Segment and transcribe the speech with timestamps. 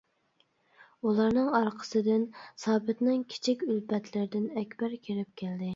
[1.09, 2.25] ئۇلارنىڭ ئارقىسىدىن
[2.65, 5.69] سابىتنىڭ كىچىك ئۈلپەتلىرىدىن ئەكبەر كىرىپ كەلدى.